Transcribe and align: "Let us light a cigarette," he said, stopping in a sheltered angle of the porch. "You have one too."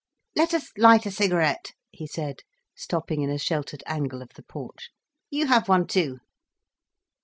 "Let 0.35 0.55
us 0.55 0.71
light 0.79 1.05
a 1.05 1.11
cigarette," 1.11 1.73
he 1.91 2.07
said, 2.07 2.39
stopping 2.73 3.21
in 3.21 3.29
a 3.29 3.37
sheltered 3.37 3.83
angle 3.85 4.23
of 4.23 4.29
the 4.29 4.41
porch. 4.41 4.89
"You 5.29 5.45
have 5.45 5.69
one 5.69 5.85
too." 5.85 6.17